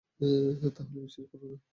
[0.75, 1.57] তাহলে বিশ্বাস করোনা।